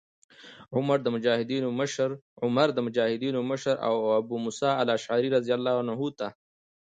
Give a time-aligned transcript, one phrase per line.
[0.75, 0.97] عمر
[2.73, 3.71] د مجاهدینو مشر
[4.19, 6.27] ابو موسی الأشعري رضي الله عنه ته